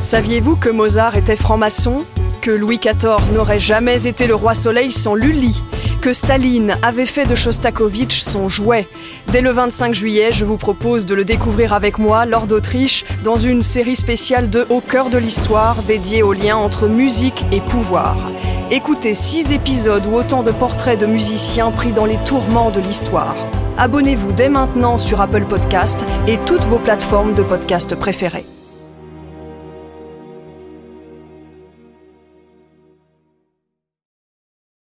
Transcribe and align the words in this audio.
Saviez-vous 0.00 0.56
que 0.56 0.68
Mozart 0.68 1.16
était 1.16 1.36
franc-maçon? 1.36 2.02
Que 2.40 2.52
Louis 2.52 2.78
XIV 2.78 3.32
n'aurait 3.34 3.58
jamais 3.58 4.06
été 4.06 4.26
le 4.26 4.34
roi 4.34 4.54
soleil 4.54 4.92
sans 4.92 5.14
Lully? 5.14 5.62
Que 6.00 6.12
Staline 6.12 6.76
avait 6.82 7.04
fait 7.04 7.26
de 7.26 7.34
Shostakovich 7.34 8.22
son 8.22 8.48
jouet? 8.48 8.86
Dès 9.32 9.40
le 9.40 9.50
25 9.50 9.94
juillet, 9.94 10.30
je 10.32 10.44
vous 10.44 10.56
propose 10.56 11.04
de 11.04 11.14
le 11.14 11.24
découvrir 11.24 11.72
avec 11.72 11.98
moi 11.98 12.24
Lord 12.26 12.46
d'Autriche 12.46 13.04
dans 13.24 13.36
une 13.36 13.62
série 13.62 13.96
spéciale 13.96 14.48
de 14.48 14.66
Au 14.70 14.80
cœur 14.80 15.10
de 15.10 15.18
l'histoire 15.18 15.82
dédiée 15.82 16.22
au 16.22 16.32
lien 16.32 16.56
entre 16.56 16.86
musique 16.86 17.44
et 17.52 17.60
pouvoir. 17.60 18.16
Écoutez 18.70 19.14
six 19.14 19.52
épisodes 19.52 20.06
ou 20.06 20.14
autant 20.14 20.42
de 20.44 20.52
portraits 20.52 20.98
de 20.98 21.06
musiciens 21.06 21.72
pris 21.72 21.92
dans 21.92 22.06
les 22.06 22.18
tourments 22.24 22.70
de 22.70 22.80
l'histoire. 22.80 23.34
Abonnez-vous 23.76 24.32
dès 24.32 24.48
maintenant 24.48 24.96
sur 24.96 25.20
Apple 25.20 25.44
Podcast 25.44 26.04
et 26.28 26.38
toutes 26.46 26.64
vos 26.64 26.78
plateformes 26.78 27.34
de 27.34 27.42
podcast 27.42 27.94
préférées. 27.96 28.46